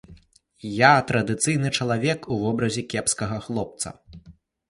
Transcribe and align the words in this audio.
Я 0.75 0.87
традыцыйны 1.09 1.69
чалавек 1.83 2.19
у 2.35 2.39
вобразе 2.43 2.83
кепскага 2.93 3.37
хлопца. 3.49 3.89